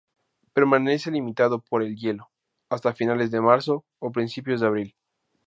[0.53, 2.31] Permanece, limitado por el hielo,
[2.71, 4.95] hasta finales de marzo o principios de abril.